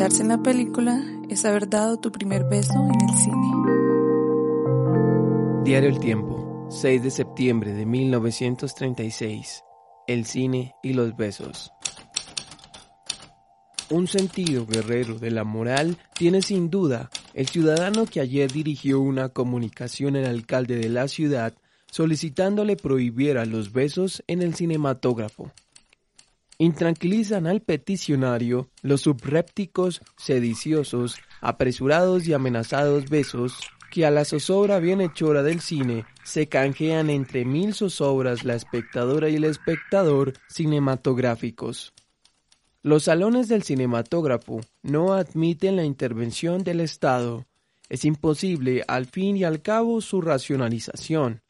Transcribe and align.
En 0.00 0.28
la 0.28 0.40
película 0.40 1.04
es 1.28 1.44
haber 1.44 1.68
dado 1.68 1.98
tu 1.98 2.12
primer 2.12 2.44
beso 2.44 2.72
en 2.72 3.08
el 3.08 3.16
cine. 3.16 3.52
Diario 5.64 5.88
El 5.90 5.98
Tiempo, 5.98 6.68
6 6.70 7.02
de 7.02 7.10
septiembre 7.10 7.72
de 7.72 7.84
1936. 7.84 9.64
El 10.06 10.24
cine 10.24 10.76
y 10.84 10.92
los 10.92 11.16
besos. 11.16 11.72
Un 13.90 14.06
sentido 14.06 14.66
guerrero 14.66 15.18
de 15.18 15.32
la 15.32 15.42
moral 15.42 15.98
tiene 16.14 16.42
sin 16.42 16.70
duda 16.70 17.10
el 17.34 17.48
ciudadano 17.48 18.06
que 18.06 18.20
ayer 18.20 18.52
dirigió 18.52 19.00
una 19.00 19.30
comunicación 19.30 20.14
al 20.14 20.26
alcalde 20.26 20.76
de 20.76 20.90
la 20.90 21.08
ciudad 21.08 21.54
solicitándole 21.90 22.76
prohibiera 22.76 23.44
los 23.46 23.72
besos 23.72 24.22
en 24.28 24.42
el 24.42 24.54
cinematógrafo. 24.54 25.50
Intranquilizan 26.60 27.46
al 27.46 27.60
peticionario 27.60 28.68
los 28.82 29.02
subrépticos, 29.02 30.02
sediciosos, 30.16 31.16
apresurados 31.40 32.26
y 32.26 32.32
amenazados 32.32 33.08
besos 33.08 33.70
que 33.92 34.04
a 34.04 34.10
la 34.10 34.24
zozobra 34.24 34.80
bienhechora 34.80 35.44
del 35.44 35.60
cine 35.60 36.04
se 36.24 36.48
canjean 36.48 37.10
entre 37.10 37.44
mil 37.44 37.74
zozobras 37.74 38.44
la 38.44 38.54
espectadora 38.54 39.28
y 39.28 39.36
el 39.36 39.44
espectador 39.44 40.34
cinematográficos. 40.48 41.92
Los 42.82 43.04
salones 43.04 43.46
del 43.46 43.62
cinematógrafo 43.62 44.60
no 44.82 45.14
admiten 45.14 45.76
la 45.76 45.84
intervención 45.84 46.64
del 46.64 46.80
Estado. 46.80 47.46
Es 47.88 48.04
imposible 48.04 48.84
al 48.88 49.06
fin 49.06 49.36
y 49.36 49.44
al 49.44 49.62
cabo 49.62 50.00
su 50.00 50.20
racionalización. 50.20 51.40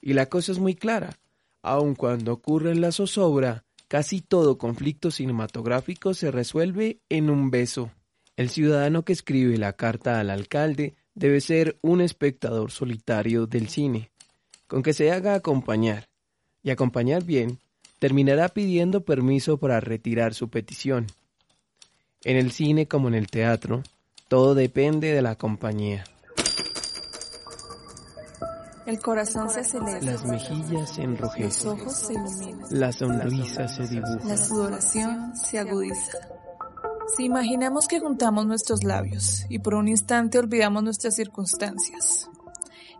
Y 0.00 0.12
la 0.12 0.26
cosa 0.26 0.52
es 0.52 0.58
muy 0.58 0.74
clara. 0.74 1.18
Aun 1.62 1.94
cuando 1.94 2.32
ocurre 2.32 2.74
la 2.74 2.92
zozobra, 2.92 3.64
Casi 3.94 4.22
todo 4.22 4.58
conflicto 4.58 5.12
cinematográfico 5.12 6.14
se 6.14 6.32
resuelve 6.32 6.98
en 7.08 7.30
un 7.30 7.52
beso. 7.52 7.92
El 8.36 8.50
ciudadano 8.50 9.04
que 9.04 9.12
escribe 9.12 9.56
la 9.56 9.74
carta 9.74 10.18
al 10.18 10.30
alcalde 10.30 10.96
debe 11.14 11.40
ser 11.40 11.78
un 11.80 12.00
espectador 12.00 12.72
solitario 12.72 13.46
del 13.46 13.68
cine, 13.68 14.10
con 14.66 14.82
que 14.82 14.94
se 14.94 15.12
haga 15.12 15.36
acompañar, 15.36 16.08
y 16.60 16.70
acompañar 16.70 17.22
bien, 17.22 17.60
terminará 18.00 18.48
pidiendo 18.48 19.04
permiso 19.04 19.58
para 19.58 19.78
retirar 19.78 20.34
su 20.34 20.48
petición. 20.48 21.06
En 22.24 22.36
el 22.36 22.50
cine 22.50 22.88
como 22.88 23.06
en 23.06 23.14
el 23.14 23.28
teatro, 23.28 23.84
todo 24.26 24.56
depende 24.56 25.12
de 25.12 25.22
la 25.22 25.36
compañía. 25.36 26.02
El 28.86 29.00
corazón 29.00 29.48
se 29.48 29.60
acelera. 29.60 30.00
Las 30.02 30.26
mejillas 30.26 30.94
se 30.94 31.02
enrojecen. 31.02 31.70
Los 31.70 31.80
ojos 31.80 31.96
se 31.96 32.12
iluminan. 32.12 32.66
La 32.70 32.92
sonrisa 32.92 33.66
se 33.68 33.86
dibuja. 33.86 34.26
La 34.26 34.36
sudoración 34.36 35.36
se 35.36 35.58
agudiza. 35.58 36.18
Si 37.16 37.24
imaginamos 37.24 37.88
que 37.88 38.00
juntamos 38.00 38.46
nuestros 38.46 38.84
labios 38.84 39.46
y 39.48 39.58
por 39.58 39.74
un 39.74 39.88
instante 39.88 40.38
olvidamos 40.38 40.82
nuestras 40.82 41.14
circunstancias. 41.14 42.28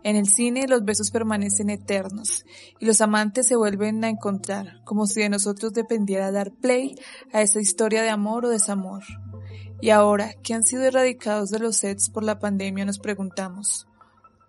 En 0.03 0.15
el 0.15 0.27
cine 0.27 0.67
los 0.67 0.85
besos 0.85 1.09
permanecen 1.09 1.69
eternos 1.69 2.45
y 2.79 2.85
los 2.85 3.01
amantes 3.01 3.47
se 3.47 3.55
vuelven 3.55 4.03
a 4.03 4.09
encontrar 4.09 4.83
como 4.83 5.07
si 5.07 5.21
de 5.21 5.29
nosotros 5.29 5.73
dependiera 5.73 6.31
dar 6.31 6.51
play 6.51 6.95
a 7.33 7.41
esa 7.41 7.59
historia 7.59 8.03
de 8.03 8.09
amor 8.09 8.45
o 8.45 8.49
desamor. 8.49 9.03
Y 9.81 9.89
ahora 9.89 10.33
que 10.43 10.53
han 10.53 10.63
sido 10.63 10.83
erradicados 10.83 11.49
de 11.49 11.59
los 11.59 11.77
sets 11.77 12.09
por 12.09 12.23
la 12.23 12.37
pandemia 12.39 12.85
nos 12.85 12.99
preguntamos, 12.99 13.87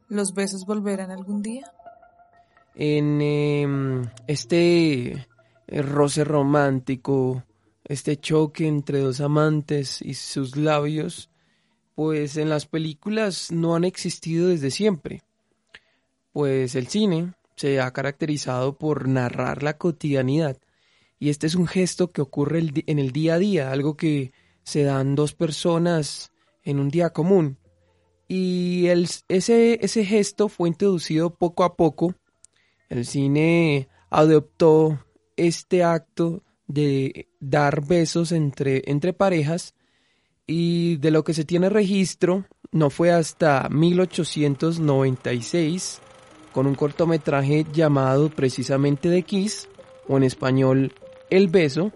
¿Los 0.09 0.35
besos 0.35 0.65
volverán 0.65 1.11
algún 1.11 1.43
día? 1.43 1.73
En 2.75 3.21
em, 3.21 4.09
este 4.29 5.27
eh, 5.67 5.83
roce 5.83 6.23
romántico, 6.23 7.43
este 7.85 8.17
choque 8.17 8.69
entre 8.69 9.01
dos 9.01 9.21
amantes 9.21 10.01
y 10.03 10.15
sus 10.15 10.57
labios, 10.57 11.31
pues 11.95 12.37
en 12.37 12.49
las 12.49 12.67
películas 12.67 13.51
no 13.51 13.75
han 13.75 13.85
existido 13.85 14.49
desde 14.49 14.71
siempre. 14.71 15.23
Pues 16.33 16.77
el 16.77 16.87
cine 16.87 17.33
se 17.57 17.81
ha 17.81 17.91
caracterizado 17.93 18.79
por 18.79 19.09
narrar 19.09 19.63
la 19.63 19.77
cotidianidad 19.77 20.59
y 21.19 21.31
este 21.31 21.47
es 21.47 21.55
un 21.55 21.67
gesto 21.67 22.13
que 22.13 22.21
ocurre 22.21 22.63
en 22.87 22.99
el 22.99 23.11
día 23.11 23.35
a 23.35 23.39
día, 23.39 23.73
algo 23.73 23.97
que 23.97 24.33
se 24.63 24.85
dan 24.85 25.15
dos 25.15 25.35
personas 25.35 26.31
en 26.63 26.79
un 26.79 26.91
día 26.91 27.11
común 27.11 27.59
y 28.29 28.87
ese, 29.29 29.85
ese 29.85 30.05
gesto 30.05 30.49
fue 30.49 30.69
introducido 30.69 31.31
poco 31.31 31.65
a 31.65 31.77
poco. 31.77 32.15
El 32.89 33.05
cine 33.05 33.89
adoptó 34.11 34.99
este 35.37 35.85
acto 35.85 36.43
de 36.67 37.29
dar 37.41 37.87
besos 37.87 38.33
entre, 38.33 38.83
entre 38.87 39.13
parejas 39.13 39.75
y 40.47 40.97
de 40.97 41.11
lo 41.11 41.25
que 41.25 41.35
se 41.35 41.45
tiene 41.45 41.69
registro 41.69 42.47
no 42.73 42.89
fue 42.91 43.13
hasta 43.13 43.69
1896 43.71 46.01
con 46.53 46.67
un 46.67 46.75
cortometraje 46.75 47.65
llamado 47.73 48.31
precisamente 48.31 49.09
The 49.11 49.23
Kiss 49.23 49.69
o 50.09 50.17
en 50.17 50.25
español 50.25 50.95
El 51.31 51.47
Beso 51.49 51.93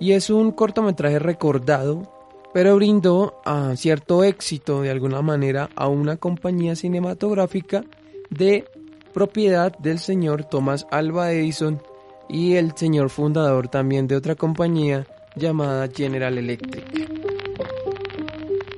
y 0.00 0.12
es 0.12 0.30
un 0.30 0.52
cortometraje 0.52 1.18
recordado 1.18 2.13
pero 2.54 2.76
brindó 2.76 3.42
cierto 3.74 4.22
éxito 4.22 4.80
de 4.80 4.90
alguna 4.90 5.20
manera 5.22 5.70
a 5.74 5.88
una 5.88 6.18
compañía 6.18 6.76
cinematográfica 6.76 7.84
de 8.30 8.64
propiedad 9.12 9.76
del 9.78 9.98
señor 9.98 10.44
Thomas 10.44 10.86
Alva 10.92 11.32
Edison 11.32 11.82
y 12.28 12.54
el 12.54 12.76
señor 12.76 13.10
fundador 13.10 13.66
también 13.66 14.06
de 14.06 14.14
otra 14.14 14.36
compañía 14.36 15.04
llamada 15.34 15.88
General 15.88 16.38
Electric. 16.38 16.84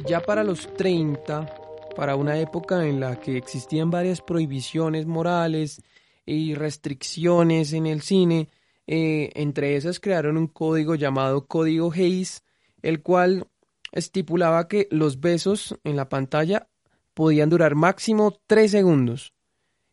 Ya 0.07 0.21
para 0.21 0.43
los 0.43 0.73
30, 0.75 1.47
para 1.95 2.17
una 2.17 2.39
época 2.39 2.87
en 2.87 2.99
la 2.99 3.21
que 3.21 3.37
existían 3.37 3.91
varias 3.91 4.23
prohibiciones 4.23 5.05
morales 5.05 5.83
y 6.25 6.55
restricciones 6.55 7.75
en 7.75 7.87
el 7.87 8.01
cine, 8.01 8.49
eh, 8.87 9.33
entre 9.35 9.77
esas 9.77 10.01
crearon 10.01 10.39
un 10.39 10.47
código 10.47 10.95
llamado 10.95 11.47
Código 11.47 11.93
Hayes, 11.93 12.43
el 12.81 13.03
cual 13.03 13.47
estipulaba 13.97 14.69
que 14.69 14.89
los 14.91 15.21
besos 15.21 15.79
en 15.83 15.97
la 15.97 16.09
pantalla 16.09 16.69
podían 17.15 17.49
durar 17.49 17.75
máximo 17.75 18.39
tres 18.47 18.71
segundos. 18.71 19.33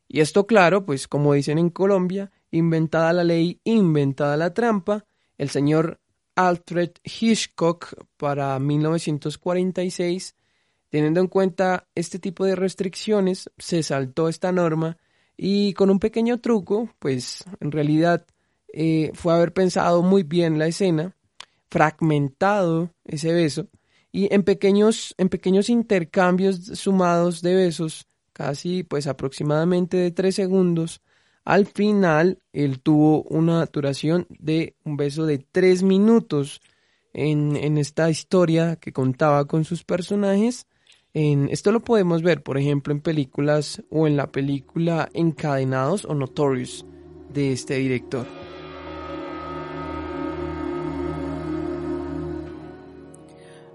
Y 0.10 0.20
esto 0.20 0.46
claro, 0.46 0.86
pues 0.86 1.08
como 1.08 1.34
dicen 1.34 1.58
en 1.58 1.70
Colombia, 1.70 2.32
inventada 2.52 3.14
la 3.14 3.24
ley, 3.24 3.62
inventada 3.64 4.36
la 4.36 4.54
trampa, 4.54 5.06
el 5.38 5.50
señor 5.50 6.02
Alfred 6.36 6.92
Hitchcock 7.04 7.94
para 8.18 8.60
1946, 8.60 10.36
teniendo 10.90 11.22
en 11.22 11.28
cuenta 11.28 11.88
este 11.96 12.20
tipo 12.20 12.46
de 12.46 12.56
restricciones, 12.56 13.50
se 13.58 13.84
saltó 13.84 14.28
esta 14.28 14.52
norma 14.52 14.98
y 15.38 15.74
con 15.74 15.90
un 15.90 16.00
pequeño 16.00 16.42
truco, 16.42 16.90
pues 17.00 17.46
en 17.62 17.72
realidad 17.72 18.26
eh, 18.74 19.12
fue 19.14 19.34
haber 19.34 19.54
pensado 19.54 20.04
muy 20.04 20.24
bien 20.24 20.60
la 20.60 20.68
escena, 20.68 21.16
fragmentado 21.70 22.92
ese 23.06 23.32
beso, 23.32 23.70
y 24.14 24.34
en 24.34 24.44
pequeños, 24.44 25.16
en 25.18 25.28
pequeños 25.28 25.70
intercambios 25.70 26.58
sumados 26.76 27.42
de 27.42 27.56
besos, 27.56 28.08
casi 28.32 28.84
pues 28.84 29.08
aproximadamente 29.08 29.98
de 29.98 30.12
tres 30.12 30.36
segundos, 30.36 31.02
al 31.44 31.66
final 31.66 32.38
él 32.54 32.80
tuvo 32.80 33.24
una 33.24 33.66
duración 33.66 34.28
de 34.30 34.76
un 34.86 34.98
beso 34.98 35.26
de 35.26 35.40
tres 35.40 35.82
minutos 35.82 36.62
en, 37.12 37.58
en 37.58 37.78
esta 37.80 38.10
historia 38.10 38.76
que 38.76 38.94
contaba 38.94 39.46
con 39.46 39.66
sus 39.66 39.84
personajes. 39.84 40.68
En, 41.16 41.50
esto 41.50 41.72
lo 41.72 41.82
podemos 41.82 42.22
ver, 42.22 42.44
por 42.44 42.60
ejemplo, 42.60 42.94
en 42.94 43.02
películas 43.02 43.82
o 43.90 44.08
en 44.08 44.16
la 44.16 44.32
película 44.32 45.10
Encadenados 45.14 46.06
o 46.06 46.14
Notorious 46.14 46.86
de 47.34 47.52
este 47.52 47.78
director. 47.78 48.43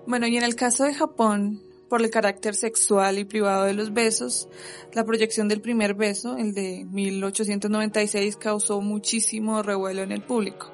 Bueno, 0.08 0.26
y 0.26 0.37
en 0.38 0.43
el 0.43 0.56
caso 0.56 0.84
de 0.84 0.94
Japón, 0.94 1.60
por 1.90 2.00
el 2.00 2.08
carácter 2.08 2.55
sexual 2.55 3.19
y 3.19 3.26
privado 3.26 3.64
de 3.64 3.75
los 3.75 3.93
besos, 3.93 4.49
la 4.94 5.05
proyección 5.05 5.49
del 5.49 5.60
primer 5.60 5.93
beso, 5.93 6.38
el 6.38 6.55
de 6.55 6.87
1896, 6.90 8.38
causó 8.38 8.81
muchísimo 8.81 9.62
revuelo 9.62 10.00
en 10.00 10.12
el 10.12 10.22
público, 10.22 10.72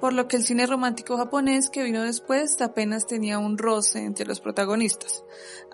por 0.00 0.14
lo 0.14 0.28
que 0.28 0.38
el 0.38 0.44
cine 0.44 0.66
romántico 0.66 1.18
japonés 1.18 1.68
que 1.68 1.82
vino 1.82 2.04
después 2.04 2.58
apenas 2.62 3.06
tenía 3.06 3.38
un 3.38 3.58
roce 3.58 4.02
entre 4.02 4.24
los 4.24 4.40
protagonistas. 4.40 5.24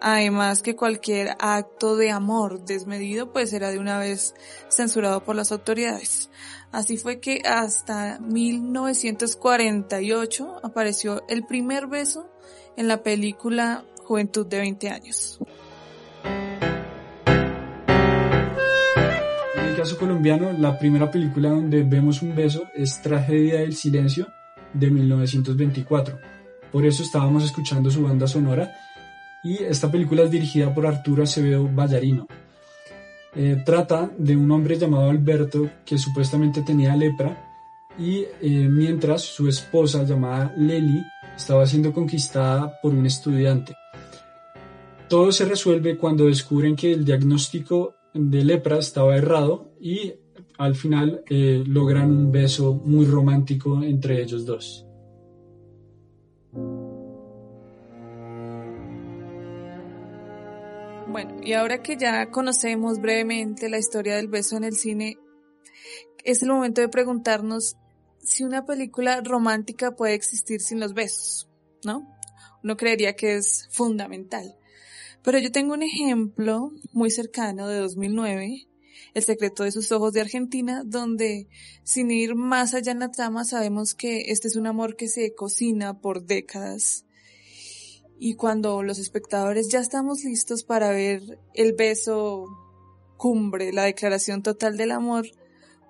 Además 0.01 0.61
que 0.61 0.75
cualquier 0.75 1.37
acto 1.39 1.95
de 1.95 2.11
amor 2.11 2.65
desmedido 2.65 3.33
pues 3.33 3.53
era 3.53 3.71
de 3.71 3.79
una 3.79 4.01
vez 4.01 4.35
censurado 4.69 5.23
por 5.23 5.37
las 5.37 5.53
autoridades. 5.53 6.29
Así 6.73 6.97
fue 6.97 7.21
que 7.21 7.43
hasta 7.45 8.19
1948 8.19 10.57
apareció 10.65 11.23
el 11.29 11.47
primer 11.47 11.87
beso 11.87 12.29
en 12.81 12.89
la 12.89 13.03
película 13.03 13.85
Juventud 14.05 14.47
de 14.47 14.57
20 14.57 14.89
años. 14.89 15.39
En 19.55 19.65
el 19.69 19.77
caso 19.77 19.99
colombiano, 19.99 20.51
la 20.55 20.79
primera 20.79 21.11
película 21.11 21.51
donde 21.51 21.83
vemos 21.83 22.23
un 22.23 22.35
beso 22.35 22.63
es 22.75 23.03
Tragedia 23.03 23.61
del 23.61 23.75
Silencio 23.75 24.29
de 24.73 24.91
1924. 24.91 26.19
por 26.73 26.87
eso 26.87 27.03
estábamos 27.03 27.45
escuchando 27.45 27.91
su 27.91 28.03
banda 28.03 28.27
sonora. 28.27 28.73
Y 29.45 29.63
esta 29.63 29.91
película 29.91 30.23
es 30.23 30.31
dirigida 30.31 30.73
por 30.73 30.87
Arturo 30.87 31.25
Acevedo 31.25 31.69
Ballarino. 31.71 32.29
Eh, 33.35 33.63
trata 33.67 34.11
de 34.17 34.37
un 34.37 34.51
hombre 34.51 34.79
llamado 34.79 35.11
Alberto 35.11 35.69
que 35.85 35.99
supuestamente 35.99 36.63
tenía 36.63 36.97
lepra 36.97 37.50
y 37.99 38.27
eh, 38.41 38.69
mientras 38.69 39.23
su 39.23 39.49
esposa 39.49 40.05
llamada 40.05 40.55
Leli 40.57 41.03
estaba 41.37 41.67
siendo 41.67 41.93
conquistada 41.93 42.79
por 42.81 42.95
un 42.95 43.07
estudiante. 43.07 43.75
Todo 45.09 45.33
se 45.33 45.45
resuelve 45.45 45.97
cuando 45.97 46.27
descubren 46.27 46.77
que 46.77 46.93
el 46.93 47.05
diagnóstico 47.05 47.95
de 48.15 48.45
lepra 48.45 48.79
estaba 48.79 49.17
errado 49.17 49.73
y 49.81 50.15
al 50.59 50.75
final 50.75 51.25
eh, 51.29 51.65
logran 51.67 52.11
un 52.11 52.31
beso 52.31 52.75
muy 52.85 53.07
romántico 53.07 53.83
entre 53.83 54.23
ellos 54.23 54.45
dos. 54.45 54.87
Bueno, 61.09 61.39
y 61.43 61.55
ahora 61.55 61.83
que 61.83 61.97
ya 61.97 62.31
conocemos 62.31 63.01
brevemente 63.01 63.69
la 63.69 63.79
historia 63.79 64.17
del 64.17 64.29
beso 64.29 64.57
en 64.57 64.65
el 64.65 64.75
cine, 64.75 65.17
es 66.25 66.43
el 66.43 66.49
momento 66.51 66.81
de 66.81 66.89
preguntarnos 66.89 67.77
si 68.23 68.45
una 68.45 68.67
película 68.67 69.21
romántica 69.23 69.97
puede 69.97 70.15
existir 70.15 70.61
sin 70.61 70.81
los 70.81 70.95
besos, 70.95 71.49
¿no? 71.85 72.07
Uno 72.63 72.77
creería 72.77 73.17
que 73.17 73.37
es 73.37 73.69
fundamental. 73.71 74.57
Pero 75.23 75.39
yo 75.39 75.53
tengo 75.53 75.75
un 75.75 75.83
ejemplo 75.83 76.73
muy 76.93 77.11
cercano 77.11 77.69
de 77.69 77.79
2009, 77.79 78.67
El 79.15 79.23
secreto 79.23 79.65
de 79.65 79.73
sus 79.73 79.91
ojos 79.93 80.13
de 80.13 80.21
Argentina, 80.21 80.83
donde 80.85 81.49
sin 81.83 82.11
ir 82.11 82.35
más 82.35 82.75
allá 82.75 82.93
en 82.93 83.01
la 83.01 83.11
trama 83.11 83.45
sabemos 83.45 83.95
que 83.95 84.31
este 84.31 84.49
es 84.49 84.57
un 84.57 84.67
amor 84.67 84.97
que 84.97 85.09
se 85.09 85.35
cocina 85.35 86.01
por 86.01 86.25
décadas. 86.25 87.05
Y 88.19 88.35
cuando 88.35 88.83
los 88.83 88.99
espectadores 88.99 89.69
ya 89.69 89.81
estamos 89.81 90.25
listos 90.25 90.63
para 90.63 90.91
ver 90.91 91.39
el 91.55 91.73
beso 91.73 92.47
cumbre, 93.17 93.73
la 93.73 93.85
declaración 93.85 94.43
total 94.43 94.77
del 94.77 94.93
amor, 94.93 95.27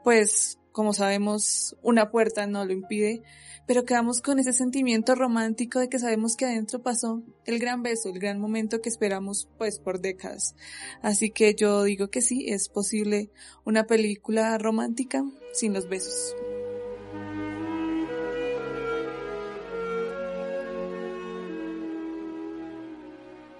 pues 0.04 0.60
como 0.72 0.92
sabemos, 0.92 1.76
una 1.82 2.10
puerta 2.10 2.46
no 2.46 2.64
lo 2.64 2.72
impide, 2.72 3.22
pero 3.66 3.84
quedamos 3.84 4.20
con 4.20 4.38
ese 4.38 4.52
sentimiento 4.52 5.14
romántico 5.14 5.78
de 5.78 5.88
que 5.88 5.98
sabemos 5.98 6.36
que 6.36 6.46
adentro 6.46 6.82
pasó 6.82 7.22
el 7.44 7.58
gran 7.58 7.82
beso, 7.82 8.08
el 8.08 8.18
gran 8.18 8.40
momento 8.40 8.80
que 8.80 8.88
esperamos 8.88 9.48
pues 9.58 9.78
por 9.78 10.00
décadas. 10.00 10.54
Así 11.02 11.30
que 11.30 11.54
yo 11.54 11.84
digo 11.84 12.08
que 12.08 12.22
sí, 12.22 12.46
es 12.48 12.68
posible 12.68 13.30
una 13.64 13.84
película 13.84 14.56
romántica 14.58 15.24
sin 15.52 15.72
los 15.72 15.88
besos. 15.88 16.34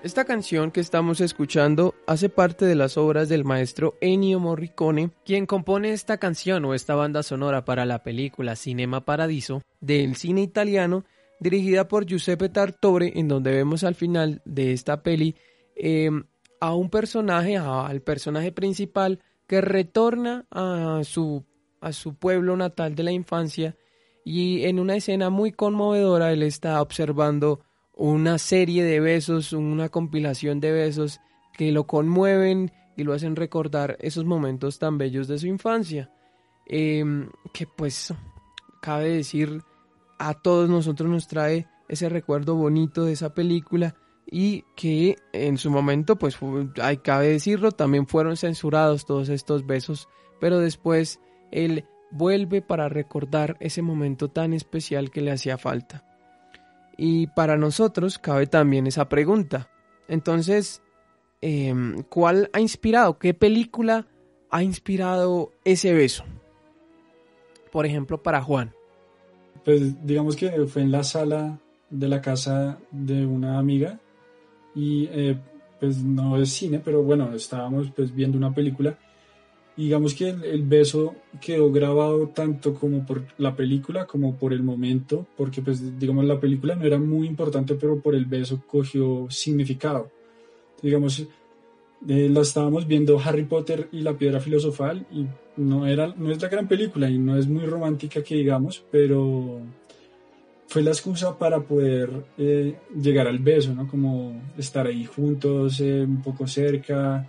Esta 0.03 0.25
canción 0.25 0.71
que 0.71 0.81
estamos 0.81 1.21
escuchando 1.21 1.95
hace 2.07 2.31
parte 2.31 2.65
de 2.65 2.75
las 2.75 2.97
obras 2.97 3.29
del 3.29 3.45
maestro 3.45 3.99
Ennio 4.01 4.41
Morricone, 4.41 5.11
quien 5.27 5.45
compone 5.45 5.93
esta 5.93 6.17
canción 6.17 6.65
o 6.65 6.73
esta 6.73 6.95
banda 6.95 7.23
sonora 7.23 7.67
para 7.67 7.85
la 7.85 8.03
película 8.03 8.57
Cinema 8.57 9.05
Paradiso 9.05 9.61
del 9.79 10.17
cine 10.17 10.41
italiano, 10.41 11.05
dirigida 11.39 11.87
por 11.87 12.07
Giuseppe 12.07 12.49
Tartore, 12.49 13.13
en 13.17 13.29
donde 13.29 13.51
vemos 13.51 13.85
al 13.85 13.95
final 13.95 14.41
de 14.47 14.73
esta 14.73 15.03
peli 15.03 15.37
em, 15.77 16.25
a 16.61 16.75
un 16.75 16.89
personaje, 16.89 17.59
al 17.59 18.01
personaje 18.01 18.53
principal, 18.53 19.21
que 19.47 19.61
retorna 19.61 20.47
a 20.51 21.03
su, 21.05 21.45
a 21.83 21.93
su 21.93 22.15
pueblo 22.15 22.57
natal 22.57 22.95
de 22.95 23.03
la 23.03 23.13
infancia 23.13 23.77
y 24.25 24.65
en 24.65 24.79
una 24.79 24.97
escena 24.97 25.29
muy 25.29 25.53
conmovedora 25.53 26.33
él 26.33 26.43
está 26.43 26.81
observando 26.81 27.61
una 27.95 28.39
serie 28.39 28.85
de 28.85 29.01
besos, 29.01 29.53
una 29.53 29.89
compilación 29.89 30.61
de 30.61 30.73
besos 30.73 31.21
que 31.53 31.73
lo 31.73 31.87
conmueven 31.87 32.73
y 32.97 33.05
lo 33.05 33.13
hacen 33.13 33.37
recordar 33.37 33.97
esos 34.01 34.25
momentos 34.25 34.79
tan 34.79 34.99
bellos 34.99 35.29
de 35.29 35.39
su 35.39 35.47
infancia. 35.47 36.11
Em, 36.67 37.29
que 37.53 37.67
pues 37.67 38.15
cabe 38.81 39.09
decir 39.09 39.63
a 40.19 40.35
todos 40.35 40.69
nosotros 40.69 41.11
nos 41.11 41.27
trae 41.27 41.67
ese 41.89 42.09
recuerdo 42.09 42.55
bonito 42.55 43.05
de 43.05 43.13
esa 43.13 43.35
película 43.35 43.97
y 44.25 44.65
que 44.77 45.17
en 45.33 45.59
su 45.59 45.71
momento 45.71 46.17
pues 46.17 46.39
hay 46.81 46.99
cabe 46.99 47.29
decirlo 47.29 47.73
también 47.73 48.07
fueron 48.07 48.37
censurados 48.37 49.05
todos 49.05 49.29
estos 49.29 49.67
besos 49.67 50.09
pero 50.39 50.61
después 50.61 51.19
él 51.51 51.87
vuelve 52.13 52.63
para 52.63 52.89
recordar 52.89 53.57
ese 53.59 53.83
momento 53.83 54.29
tan 54.31 54.53
especial 54.53 55.11
que 55.11 55.23
le 55.23 55.33
hacía 55.33 55.59
falta 55.59 56.05
y 57.03 57.29
para 57.29 57.57
nosotros 57.57 58.19
cabe 58.19 58.47
también 58.47 58.87
esa 58.87 59.09
pregunta. 59.09 59.71
Entonces, 60.07 60.83
em, 61.41 62.03
¿cuál 62.03 62.51
ha 62.53 62.61
inspirado? 62.61 63.19
¿Qué 63.19 63.33
película 63.33 64.07
ha 64.51 64.63
inspirado 64.63 65.51
ese 65.65 65.95
beso? 65.95 66.25
Por 67.73 67.87
ejemplo, 67.87 68.23
para 68.23 68.43
Juan. 68.43 68.75
Pues 69.65 70.07
digamos 70.07 70.37
que 70.37 70.51
fue 70.67 70.83
en 70.83 70.93
la 70.93 71.03
sala 71.03 71.59
de 71.89 72.07
la 72.07 72.21
casa 72.21 72.79
de 72.91 73.25
una 73.25 73.59
amiga 73.59 73.99
y 74.75 75.07
eh, 75.07 75.39
pues 75.81 76.03
no 76.03 76.37
es 76.37 76.51
cine, 76.51 76.83
pero 76.85 77.03
bueno, 77.03 77.33
estábamos 77.35 77.91
pues 77.97 78.15
viendo 78.15 78.37
una 78.37 78.53
película 78.53 78.99
digamos 79.85 80.15
que 80.15 80.29
el, 80.29 80.63
beso 80.63 81.15
quedó 81.41 81.73
grabado 81.73 82.29
tanto 82.29 82.75
como 82.75 83.07
por 83.07 83.25
la 83.39 83.57
película 83.57 84.07
como 84.07 84.37
por 84.37 84.53
el 84.53 84.63
momento, 84.63 85.27
porque 85.37 85.63
pues 85.63 85.99
digamos 85.99 86.27
la 86.27 86.39
película 86.39 86.75
no 86.75 86.85
era 86.85 86.99
muy 86.99 87.27
importante, 87.27 87.75
pero 87.77 87.99
por 87.99 88.15
el 88.15 88.27
beso 88.27 88.63
cogió 88.67 89.27
significado. 89.31 90.11
Digamos, 90.83 91.27
eh, 92.09 92.29
la 92.29 92.43
estábamos 92.43 92.87
viendo 92.87 93.19
Harry 93.19 93.45
Potter 93.45 93.89
y 93.93 94.03
la 94.03 94.13
piedra 94.13 94.41
filosofal 94.41 95.07
y 95.11 95.27
no, 95.57 95.87
era, 95.87 96.15
no 96.15 96.31
es 96.31 96.43
la 96.43 96.49
gran 96.49 96.69
película 96.69 97.09
y 97.09 97.19
no 97.19 97.39
es 97.39 97.47
muy 97.47 97.65
romántica 97.65 98.23
que 98.23 98.35
digamos, 98.37 98.85
pero 98.91 99.61
fue 100.67 100.83
la 100.83 100.91
excusa 100.91 101.39
para 101.39 101.61
poder 101.61 102.11
eh, 102.37 102.77
llegar 103.01 103.27
al 103.27 103.39
beso, 103.39 103.75
¿no? 103.75 103.89
Como 103.89 104.43
estar 104.59 104.87
ahí 104.87 105.05
juntos, 105.05 105.81
eh, 105.81 106.03
un 106.03 106.23
poco 106.23 106.47
cerca, 106.47 107.27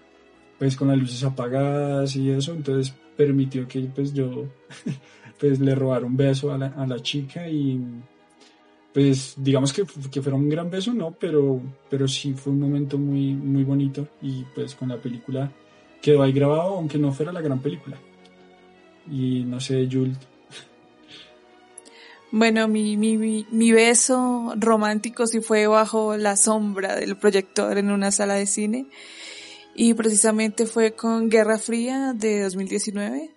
pues 0.62 0.76
con 0.76 0.90
las 0.90 0.98
luces 1.00 1.24
apagadas 1.24 2.16
y 2.16 2.30
eso, 2.30 2.54
entonces 2.54 2.94
permitió 3.18 3.68
que 3.68 3.80
pues 3.80 4.14
yo 4.14 4.46
pues 5.40 5.60
le 5.60 5.74
robara 5.74 6.06
un 6.06 6.16
beso 6.16 6.52
a 6.52 6.58
la, 6.60 6.68
a 6.78 6.86
la 6.86 7.00
chica 7.00 7.50
y 7.50 7.82
pues 8.94 9.34
digamos 9.38 9.74
que, 9.74 9.86
que, 10.12 10.22
fuera 10.22 10.38
un 10.38 10.48
gran 10.50 10.70
beso, 10.70 10.94
no, 10.94 11.16
pero, 11.20 11.60
pero 11.90 12.08
sí 12.08 12.34
fue 12.34 12.54
un 12.54 12.60
momento 12.60 13.00
muy, 13.00 13.34
muy 13.34 13.64
bonito 13.64 14.08
y 14.22 14.44
pues 14.54 14.76
con 14.76 14.90
la 14.90 15.02
película 15.02 15.52
quedó 16.00 16.22
ahí 16.22 16.32
grabado, 16.32 16.76
aunque 16.76 17.00
no 17.00 17.12
fuera 17.12 17.32
la 17.32 17.42
gran 17.42 17.60
película. 17.60 17.98
Y 19.10 19.44
no 19.46 19.60
sé, 19.60 19.90
Jules. 19.92 20.20
Bueno, 22.30 22.68
mi, 22.68 22.98
mi, 22.98 23.18
mi 23.18 23.72
beso 23.72 24.54
romántico 24.58 25.26
sí 25.26 25.42
fue 25.42 25.66
bajo 25.66 26.18
la 26.18 26.38
sombra 26.38 26.96
del 26.98 27.18
proyector 27.18 27.80
en 27.80 27.90
una 27.90 28.12
sala 28.12 28.36
de 28.36 28.46
cine 28.46 28.86
y 29.76 29.94
precisamente 29.94 30.66
fue 30.66 30.94
con 30.94 31.30
Guerra 31.30 31.58
Fría 31.58 32.14
de 32.16 32.42
2019, 32.44 33.32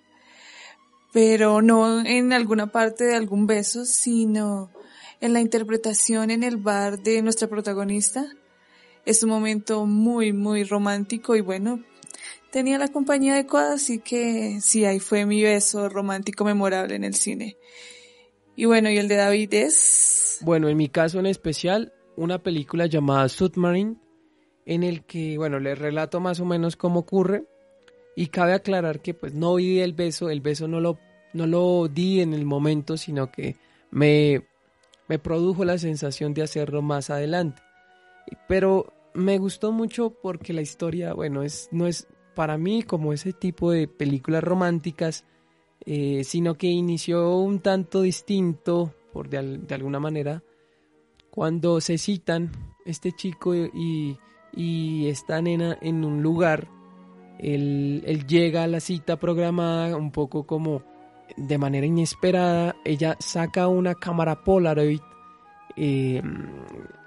pero 1.12 1.62
no 1.62 2.05
en 2.05 2.33
alguna 2.33 2.73
parte 2.73 3.05
de 3.05 3.14
algún 3.14 3.47
beso, 3.47 3.85
sino 3.85 4.71
en 5.21 5.33
la 5.33 5.41
interpretación 5.41 6.31
en 6.31 6.43
el 6.43 6.57
bar 6.57 6.99
de 7.00 7.23
nuestra 7.23 7.49
protagonista. 7.49 8.26
Es 9.07 9.23
un 9.23 9.31
momento 9.31 9.87
muy, 9.87 10.33
muy 10.33 10.64
romántico 10.64 11.37
y 11.37 11.41
bueno, 11.41 11.83
tenía 12.50 12.79
la 12.79 12.88
compañía 12.88 13.35
adecuada, 13.35 13.75
así 13.75 13.99
que 13.99 14.59
sí, 14.61 14.85
ahí 14.85 14.99
fue 14.99 15.26
mi 15.26 15.43
beso 15.43 15.88
romántico 15.88 16.45
memorable 16.45 16.97
en 16.97 17.05
el 17.05 17.14
cine. 17.14 17.57
Y 18.57 18.67
bueno, 18.67 18.91
¿y 18.91 18.99
el 18.99 19.09
de 19.09 19.17
David 19.17 19.55
es? 19.55 20.38
Bueno, 20.43 20.69
en 20.69 20.76
mi 20.76 20.88
caso 20.88 21.19
en 21.19 21.26
especial, 21.26 21.93
una 22.17 22.43
película 22.43 22.87
llamada 22.87 23.29
Submarine 23.29 23.97
en 24.66 24.83
el 24.83 25.04
que, 25.04 25.37
bueno, 25.37 25.59
les 25.59 25.78
relato 25.78 26.21
más 26.21 26.40
o 26.40 26.44
menos 26.44 26.76
cómo 26.76 27.00
ocurre 27.00 27.44
y 28.16 28.28
cabe 28.28 28.54
aclarar 28.54 29.00
que 29.00 29.14
pues 29.14 29.35
no 29.35 29.56
vi 29.56 29.80
el 29.80 29.92
beso, 29.92 30.30
el 30.30 30.40
beso 30.40 30.68
no 30.68 30.80
lo, 30.80 30.99
no 31.33 31.47
lo 31.47 31.88
di 31.88 32.21
en 32.21 32.33
el 32.33 32.44
momento, 32.44 32.97
sino 32.97 33.30
que 33.30 33.56
me, 33.90 34.42
me 35.09 35.18
produjo 35.18 35.64
la 35.64 35.78
sensación 35.78 36.33
de 36.35 36.42
hacerlo 36.42 36.83
más 36.83 37.11
adelante. 37.11 37.62
Pero 38.49 38.92
me 39.12 39.38
gustó 39.38 39.73
mucho 39.73 40.11
porque 40.11 40.52
la 40.52 40.62
historia, 40.62 41.12
bueno, 41.12 41.42
es, 41.42 41.68
no 41.71 41.87
es 41.87 42.06
para 42.35 42.56
mí 42.56 42.83
como 42.83 43.12
ese 43.12 43.33
tipo 43.33 43.71
de 43.71 43.87
películas 43.87 44.42
románticas, 44.42 45.25
eh, 45.85 46.25
sino 46.25 46.54
que 46.54 46.68
inició 46.68 47.37
un 47.37 47.61
tanto 47.61 48.02
distinto, 48.02 48.94
por 49.12 49.28
de, 49.28 49.59
de 49.59 49.75
alguna 49.75 50.00
manera, 50.00 50.42
cuando 51.30 51.80
se 51.80 51.99
citan 51.99 52.50
este 52.87 53.12
chico 53.12 53.54
y 53.54 53.71
y 53.75 54.18
esta 54.57 55.41
nena 55.41 55.79
en 55.81 56.05
un 56.05 56.23
lugar. 56.23 56.69
Él, 57.39 58.25
llega 58.27 58.63
a 58.63 58.67
la 58.67 58.81
cita 58.81 59.17
programada 59.17 59.97
un 59.97 60.11
poco 60.11 60.47
como 60.47 60.83
de 61.37 61.59
manera 61.59 61.87
inesperada. 61.87 62.77
Ella 62.85 63.17
saca 63.19 63.69
una 63.69 63.95
cámara 63.95 64.45
Polaroid 64.45 65.01
eh, 65.77 66.23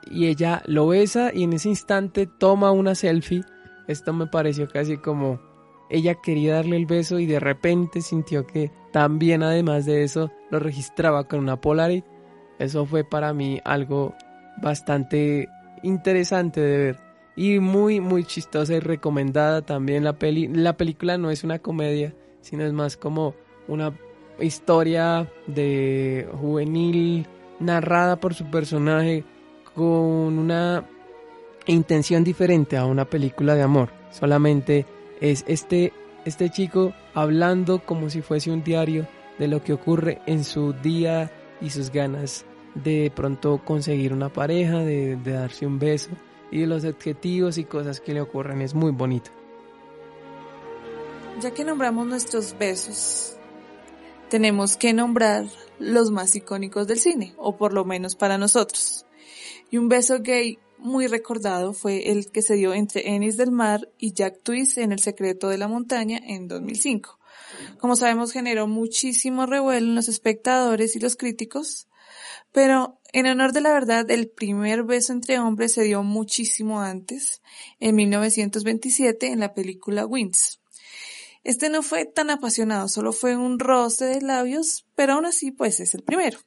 y 0.09 0.27
ella 0.27 0.61
lo 0.65 0.87
besa 0.87 1.31
y 1.33 1.43
en 1.43 1.53
ese 1.53 1.69
instante 1.69 2.27
toma 2.27 2.71
una 2.71 2.95
selfie. 2.95 3.43
Esto 3.87 4.13
me 4.13 4.27
pareció 4.27 4.67
casi 4.67 4.97
como 4.97 5.39
ella 5.89 6.15
quería 6.15 6.55
darle 6.55 6.75
el 6.75 6.85
beso 6.85 7.19
y 7.19 7.25
de 7.25 7.39
repente 7.39 8.01
sintió 8.01 8.45
que 8.45 8.71
también 8.91 9.43
además 9.43 9.85
de 9.85 10.03
eso 10.03 10.31
lo 10.51 10.59
registraba 10.59 11.27
con 11.27 11.39
una 11.39 11.61
Polaroid. 11.61 12.03
Eso 12.59 12.85
fue 12.85 13.03
para 13.03 13.33
mí 13.33 13.61
algo 13.63 14.13
bastante 14.61 15.47
interesante 15.83 16.59
de 16.59 16.77
ver 16.77 17.06
y 17.37 17.59
muy 17.59 18.01
muy 18.01 18.25
chistosa 18.25 18.73
y 18.73 18.79
recomendada 18.79 19.61
también 19.61 20.03
la 20.03 20.17
peli. 20.17 20.47
La 20.47 20.75
película 20.75 21.17
no 21.17 21.29
es 21.29 21.43
una 21.45 21.59
comedia, 21.59 22.13
sino 22.41 22.65
es 22.65 22.73
más 22.73 22.97
como 22.97 23.35
una 23.67 23.93
historia 24.39 25.31
de 25.45 26.27
juvenil 26.41 27.27
narrada 27.59 28.19
por 28.19 28.33
su 28.33 28.49
personaje 28.49 29.23
con 29.75 29.87
una 29.87 30.83
intención 31.67 32.23
diferente 32.23 32.75
a 32.75 32.85
una 32.85 33.05
película 33.05 33.53
de 33.53 33.61
amor. 33.61 33.89
Solamente 34.09 34.87
es 35.21 35.45
este, 35.47 35.93
este 36.25 36.49
chico 36.49 36.93
hablando 37.13 37.79
como 37.85 38.09
si 38.09 38.21
fuese 38.21 38.51
un 38.51 38.63
diario 38.63 39.07
de 39.37 39.47
lo 39.47 39.63
que 39.63 39.73
ocurre 39.73 40.21
en 40.25 40.43
su 40.43 40.73
día 40.73 41.31
y 41.61 41.69
sus 41.69 41.91
ganas 41.91 42.45
de 42.73 43.11
pronto 43.15 43.61
conseguir 43.63 44.11
una 44.11 44.29
pareja, 44.29 44.79
de, 44.79 45.17
de 45.17 45.31
darse 45.33 45.67
un 45.67 45.77
beso 45.77 46.09
y 46.51 46.65
los 46.65 46.85
objetivos 46.85 47.57
y 47.57 47.65
cosas 47.65 47.99
que 47.99 48.13
le 48.13 48.21
ocurren. 48.21 48.61
Es 48.61 48.73
muy 48.73 48.91
bonito. 48.91 49.31
Ya 51.41 51.51
que 51.51 51.63
nombramos 51.63 52.07
nuestros 52.07 52.57
besos, 52.57 53.37
tenemos 54.29 54.75
que 54.75 54.93
nombrar 54.93 55.45
los 55.79 56.11
más 56.11 56.35
icónicos 56.35 56.87
del 56.87 56.99
cine, 56.99 57.33
o 57.37 57.57
por 57.57 57.73
lo 57.73 57.85
menos 57.85 58.15
para 58.15 58.37
nosotros. 58.37 59.05
Y 59.69 59.77
un 59.77 59.89
beso 59.89 60.19
gay 60.19 60.59
muy 60.77 61.07
recordado 61.07 61.73
fue 61.73 62.11
el 62.11 62.31
que 62.31 62.41
se 62.41 62.55
dio 62.55 62.73
entre 62.73 63.09
Ennis 63.09 63.37
del 63.37 63.51
Mar 63.51 63.89
y 63.97 64.13
Jack 64.13 64.41
Twist 64.43 64.77
en 64.77 64.91
El 64.91 64.99
secreto 64.99 65.49
de 65.49 65.57
la 65.57 65.67
montaña 65.67 66.19
en 66.23 66.47
2005. 66.47 67.19
Como 67.79 67.95
sabemos 67.95 68.31
generó 68.31 68.67
muchísimo 68.67 69.45
revuelo 69.45 69.87
en 69.87 69.95
los 69.95 70.09
espectadores 70.09 70.95
y 70.95 70.99
los 70.99 71.15
críticos, 71.15 71.87
pero 72.51 72.96
en 73.13 73.27
honor 73.27 73.53
de 73.53 73.61
la 73.61 73.73
verdad 73.73 74.09
el 74.11 74.29
primer 74.29 74.83
beso 74.83 75.13
entre 75.13 75.39
hombres 75.39 75.73
se 75.73 75.83
dio 75.83 76.03
muchísimo 76.03 76.81
antes, 76.81 77.41
en 77.79 77.95
1927 77.95 79.27
en 79.27 79.39
la 79.39 79.53
película 79.53 80.05
Wings. 80.05 80.59
Este 81.43 81.69
no 81.69 81.81
fue 81.81 82.05
tan 82.05 82.29
apasionado, 82.29 82.89
solo 82.89 83.13
fue 83.13 83.37
un 83.37 83.59
roce 83.59 84.05
de 84.05 84.21
labios, 84.21 84.85
pero 84.95 85.13
aún 85.13 85.25
así 85.25 85.51
pues 85.51 85.79
es 85.79 85.95
el 85.95 86.03
primero. 86.03 86.39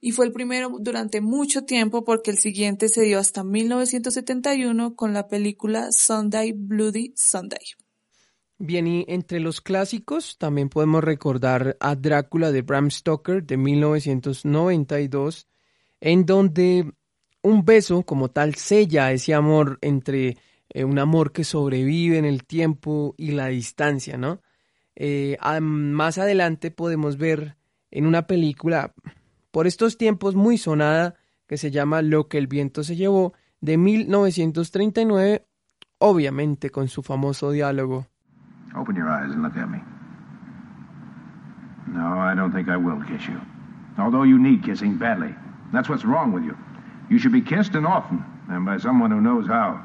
Y 0.00 0.12
fue 0.12 0.26
el 0.26 0.32
primero 0.32 0.76
durante 0.78 1.20
mucho 1.20 1.64
tiempo 1.64 2.04
porque 2.04 2.30
el 2.30 2.38
siguiente 2.38 2.88
se 2.88 3.02
dio 3.02 3.18
hasta 3.18 3.42
1971 3.42 4.94
con 4.94 5.12
la 5.12 5.28
película 5.28 5.88
Sunday 5.90 6.52
Bloody 6.54 7.14
Sunday. 7.16 7.58
Bien, 8.60 8.88
y 8.88 9.04
entre 9.08 9.38
los 9.38 9.60
clásicos 9.60 10.36
también 10.36 10.68
podemos 10.68 11.02
recordar 11.02 11.76
a 11.78 11.94
Drácula 11.94 12.50
de 12.50 12.62
Bram 12.62 12.90
Stoker 12.90 13.44
de 13.44 13.56
1992, 13.56 15.46
en 16.00 16.26
donde 16.26 16.92
un 17.42 17.64
beso 17.64 18.02
como 18.02 18.28
tal 18.28 18.54
sella 18.54 19.12
ese 19.12 19.34
amor 19.34 19.78
entre 19.80 20.36
eh, 20.70 20.84
un 20.84 20.98
amor 20.98 21.32
que 21.32 21.44
sobrevive 21.44 22.18
en 22.18 22.24
el 22.24 22.44
tiempo 22.44 23.14
y 23.16 23.32
la 23.32 23.46
distancia, 23.46 24.16
¿no? 24.16 24.40
Eh, 24.96 25.38
más 25.60 26.18
adelante 26.18 26.70
podemos 26.70 27.16
ver 27.16 27.56
en 27.90 28.06
una 28.06 28.26
película 28.26 28.92
por 29.50 29.66
estos 29.66 29.96
tiempos 29.96 30.34
muy 30.34 30.58
sonada 30.58 31.14
que 31.46 31.56
se 31.56 31.70
llama 31.70 32.02
Lo 32.02 32.28
que 32.28 32.38
el 32.38 32.48
viento 32.48 32.82
se 32.82 32.96
llevó 32.96 33.32
de 33.60 33.78
1939, 33.78 35.46
obviamente 35.98 36.70
con 36.70 36.88
su 36.88 37.02
famoso 37.02 37.50
diálogo. 37.50 38.06
Open 38.74 38.96
your 38.96 39.08
eyes 39.08 39.32
and 39.32 39.42
look 39.42 39.56
at 39.56 39.68
me. 39.68 39.78
No, 41.86 42.20
I 42.20 42.34
don't 42.36 42.52
think 42.52 42.68
I 42.68 42.76
will 42.76 43.02
kiss 43.06 43.26
you. 43.26 43.40
Although 43.96 44.24
you 44.24 44.38
need 44.38 44.62
kissing 44.62 44.98
badly. 44.98 45.34
That's 45.72 45.88
what's 45.88 46.04
wrong 46.04 46.32
with 46.32 46.44
you. 46.44 46.56
You 47.10 47.18
should 47.18 47.32
be 47.32 47.42
kissed 47.42 47.74
and 47.74 47.86
often, 47.86 48.24
and 48.48 48.64
by 48.64 48.78
someone 48.78 49.10
who 49.10 49.20
knows 49.20 49.46
how. 49.46 49.80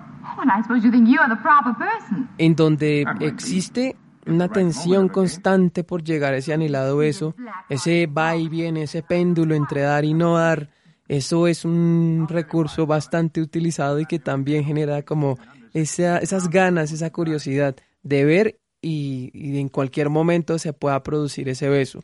En 2.37 2.55
donde 2.55 3.05
existe 3.19 3.95
una 4.25 4.47
tensión 4.47 5.09
constante 5.09 5.83
por 5.83 6.03
llegar 6.03 6.33
a 6.33 6.37
ese 6.37 6.53
anhelado 6.53 6.97
beso, 6.97 7.35
ese 7.69 8.07
va 8.07 8.35
y 8.35 8.47
viene, 8.47 8.83
ese 8.83 9.03
péndulo 9.03 9.53
entre 9.53 9.81
dar 9.81 10.05
y 10.05 10.13
no 10.13 10.37
dar, 10.37 10.69
eso 11.07 11.47
es 11.47 11.65
un 11.65 12.27
recurso 12.29 12.87
bastante 12.87 13.41
utilizado 13.41 13.99
y 13.99 14.05
que 14.05 14.19
también 14.19 14.63
genera 14.63 15.01
como 15.01 15.37
esas 15.73 16.49
ganas, 16.49 16.91
esa 16.91 17.11
curiosidad 17.11 17.75
de 18.03 18.25
ver 18.25 18.59
y, 18.81 19.29
y 19.33 19.59
en 19.59 19.69
cualquier 19.69 20.09
momento 20.09 20.57
se 20.57 20.71
pueda 20.71 21.03
producir 21.03 21.49
ese 21.49 21.67
beso. 21.67 22.01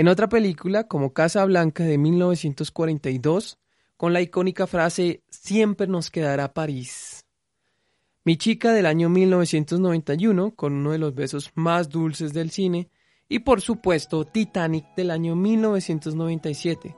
En 0.00 0.08
otra 0.08 0.30
película, 0.30 0.84
como 0.84 1.12
Casa 1.12 1.44
Blanca 1.44 1.84
de 1.84 1.98
1942, 1.98 3.58
con 3.98 4.14
la 4.14 4.22
icónica 4.22 4.66
frase 4.66 5.22
Siempre 5.28 5.86
nos 5.88 6.10
quedará 6.10 6.54
París. 6.54 7.26
Mi 8.24 8.38
chica 8.38 8.72
del 8.72 8.86
año 8.86 9.10
1991, 9.10 10.52
con 10.52 10.72
uno 10.72 10.92
de 10.92 10.98
los 10.98 11.14
besos 11.14 11.50
más 11.54 11.90
dulces 11.90 12.32
del 12.32 12.50
cine, 12.50 12.88
y 13.28 13.40
por 13.40 13.60
supuesto 13.60 14.24
Titanic 14.24 14.86
del 14.96 15.10
año 15.10 15.36
1997, 15.36 16.96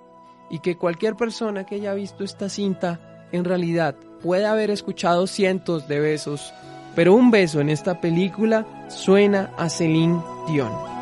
y 0.50 0.60
que 0.60 0.76
cualquier 0.76 1.16
persona 1.16 1.66
que 1.66 1.74
haya 1.74 1.94
visto 1.94 2.22
esta 2.22 2.48
cinta 2.48 3.26
en 3.32 3.44
realidad 3.44 3.96
puede 4.22 4.46
haber 4.46 4.70
escuchado 4.70 5.26
cientos 5.26 5.88
de 5.88 5.98
besos, 5.98 6.54
pero 6.94 7.14
un 7.14 7.32
beso 7.32 7.60
en 7.60 7.68
esta 7.68 8.00
película 8.00 8.86
suena 8.88 9.52
a 9.56 9.68
Celine 9.68 10.22
Dion. 10.46 11.01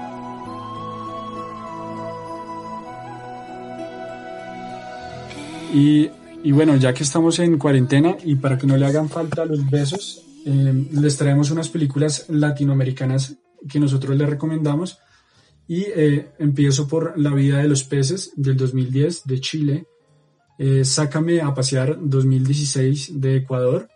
Y, 5.72 6.10
y, 6.42 6.52
bueno, 6.52 6.76
ya 6.76 6.92
que 6.92 7.04
estamos 7.04 7.38
en 7.38 7.58
cuarentena 7.58 8.16
y 8.24 8.36
para 8.36 8.58
que 8.58 8.66
no 8.66 8.76
le 8.76 8.86
hagan 8.86 9.08
falta 9.08 9.44
los 9.44 9.68
besos, 9.70 10.24
eh, 10.44 10.86
les 10.92 11.16
traemos 11.16 11.50
unas 11.50 11.68
películas 11.68 12.26
latinoamericanas 12.28 13.36
que 13.68 13.80
nosotros 13.80 14.16
les 14.16 14.28
recomendamos. 14.28 14.98
Y 15.68 15.82
eh, 15.82 16.32
empiezo 16.38 16.88
por 16.88 17.16
La 17.18 17.32
vida 17.32 17.58
de 17.58 17.68
los 17.68 17.84
peces 17.84 18.32
del 18.34 18.56
2010 18.56 19.24
de 19.24 19.40
Chile, 19.40 19.86
eh, 20.58 20.84
Sácame 20.84 21.40
a 21.40 21.54
pasear 21.54 21.98
2016 22.00 23.20
de 23.20 23.36
Ecuador. 23.36 23.88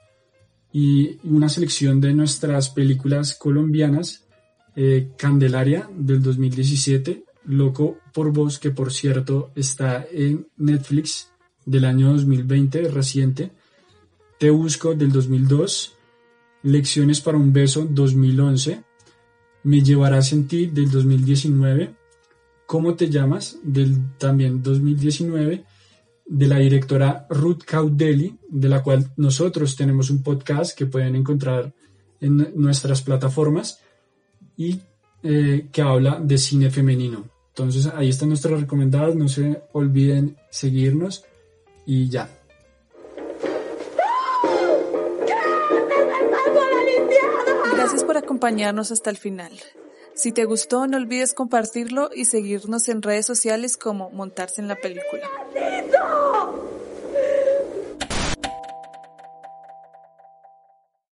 Y 0.73 1.19
una 1.25 1.49
selección 1.49 2.01
de 2.01 2.13
nuestras 2.15 2.71
películas 2.71 3.35
colombianas, 3.35 4.23
Candelaria 5.17 5.89
del 5.97 6.21
2017, 6.21 7.23
Loco 7.45 7.99
por 8.13 8.33
Vos, 8.33 8.59
que 8.59 8.73
por 8.73 8.93
cierto 8.93 9.53
está 9.55 10.05
en 10.11 10.49
Netflix 10.57 11.29
del 11.67 11.85
año 11.85 12.13
2020, 12.13 12.89
reciente, 12.89 13.51
Te 14.39 14.51
Busco 14.51 14.95
del 14.95 15.13
2002, 15.13 15.95
Lecciones 16.63 17.21
para 17.21 17.39
un 17.39 17.53
Beso 17.53 17.87
2011, 17.89 18.83
Me 19.65 19.83
Llevarás 19.83 20.33
en 20.33 20.47
Ti 20.49 20.67
del 20.67 20.91
2019, 20.91 21.95
¿Cómo 22.67 22.95
te 22.95 23.11
llamas? 23.11 23.59
del 23.63 24.17
también 24.17 24.63
2019, 24.63 25.65
de 26.27 26.47
la 26.47 26.59
directora 26.59 27.27
Ruth 27.29 27.63
Caudeli, 27.65 28.39
de 28.49 28.69
la 28.69 28.83
cual 28.83 29.11
nosotros 29.17 29.77
tenemos 29.77 30.09
un 30.11 30.23
podcast 30.23 30.77
que 30.77 30.87
pueden 30.87 31.15
encontrar 31.17 31.73
en 32.21 32.53
nuestras 32.55 33.03
plataformas 33.03 33.81
y 34.57 34.81
eh, 35.23 35.69
que 35.71 35.83
habla 35.83 36.19
de 36.21 36.39
cine 36.39 36.71
femenino. 36.71 37.29
Entonces 37.49 37.87
ahí 37.87 38.09
están 38.09 38.31
nuestras 38.31 38.61
recomendadas, 38.61 39.15
no 39.15 39.29
se 39.29 39.63
olviden 39.73 40.37
seguirnos 40.51 41.25
y 41.87 42.09
ya. 42.09 42.29
Gracias 47.75 48.05
por 48.05 48.17
acompañarnos 48.17 48.93
hasta 48.93 49.11
el 49.11 49.17
final. 49.17 49.53
Si 50.15 50.33
te 50.33 50.45
gustó, 50.45 50.87
no 50.87 50.97
olvides 50.97 51.35
compartirlo 51.35 52.11
y 52.15 52.27
seguirnos 52.27 52.89
en 52.89 53.03
redes 53.03 53.27
sociales 53.27 53.77
como 53.77 54.11
Montarse 54.11 54.61
en 54.61 54.69
la 54.69 54.77
Película. 54.77 55.29